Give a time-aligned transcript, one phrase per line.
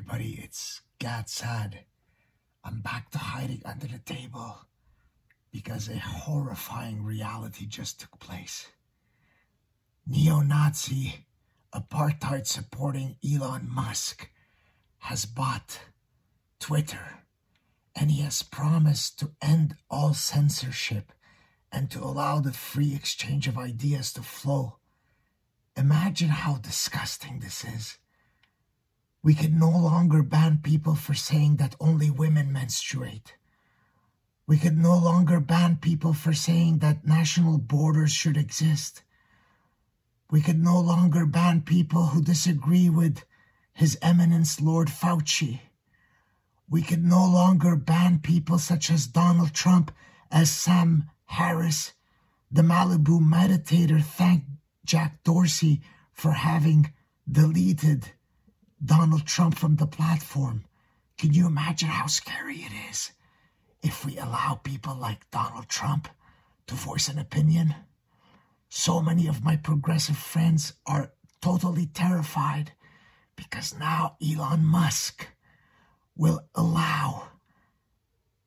[0.00, 1.80] everybody, it's Gad Saad.
[2.64, 4.60] I'm back to hiding under the table
[5.52, 8.68] because a horrifying reality just took place.
[10.06, 11.26] Neo Nazi,
[11.74, 14.30] apartheid supporting Elon Musk
[15.00, 15.80] has bought
[16.58, 17.24] Twitter
[17.94, 21.12] and he has promised to end all censorship
[21.70, 24.78] and to allow the free exchange of ideas to flow.
[25.76, 27.98] Imagine how disgusting this is.
[29.22, 33.34] We could no longer ban people for saying that only women menstruate.
[34.46, 39.02] We could no longer ban people for saying that national borders should exist.
[40.30, 43.24] We could no longer ban people who disagree with
[43.74, 45.60] His Eminence Lord Fauci.
[46.68, 49.92] We could no longer ban people such as Donald Trump,
[50.30, 51.92] as Sam Harris,
[52.50, 54.46] the Malibu meditator, thanked
[54.84, 56.92] Jack Dorsey for having
[57.30, 58.12] deleted
[58.84, 60.64] Donald Trump from the platform.
[61.18, 63.12] Can you imagine how scary it is
[63.82, 66.08] if we allow people like Donald Trump
[66.66, 67.74] to voice an opinion?
[68.70, 72.72] So many of my progressive friends are totally terrified
[73.36, 75.28] because now Elon Musk
[76.16, 77.28] will allow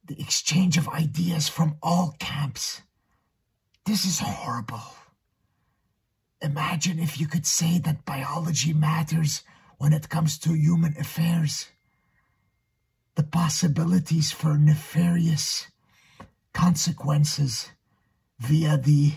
[0.06, 2.82] the exchange of ideas from all camps.
[3.86, 4.96] This is horrible.
[6.42, 9.44] Imagine if you could say that biology matters
[9.78, 11.68] when it comes to human affairs.
[13.16, 15.68] The possibilities for nefarious
[16.54, 17.72] consequences
[18.40, 19.14] via the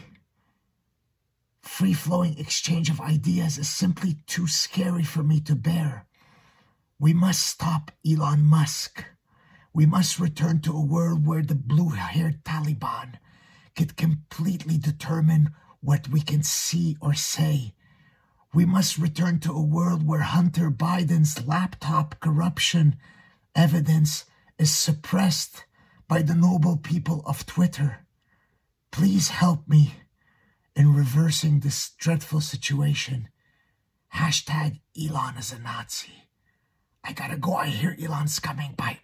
[1.62, 6.06] free flowing exchange of ideas is simply too scary for me to bear.
[6.98, 9.04] We must stop Elon Musk.
[9.74, 13.18] We must return to a world where the blue haired Taliban
[13.74, 17.74] could completely determine what we can see or say
[18.54, 22.96] we must return to a world where Hunter Biden's laptop corruption
[23.54, 24.24] evidence
[24.58, 25.64] is suppressed
[26.08, 28.06] by the noble people of Twitter.
[28.92, 29.94] Please help me
[30.74, 33.28] in reversing this dreadful situation.
[34.14, 36.28] Hashtag Elon is a Nazi.
[37.04, 37.54] I gotta go.
[37.54, 38.72] I hear Elon's coming.
[38.76, 39.00] Bye.